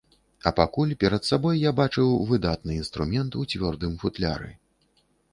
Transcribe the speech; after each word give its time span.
А 0.49 0.51
пакуль 0.59 0.93
перад 1.01 1.25
сабой 1.31 1.59
я 1.63 1.73
бачыў 1.79 2.15
выдатны 2.31 2.77
інструмент 2.77 3.37
у 3.43 3.45
цвёрдым 3.51 3.93
футляры. 4.05 4.49